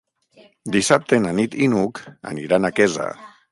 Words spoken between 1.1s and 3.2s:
na Nit i n'Hug aniran a Quesa.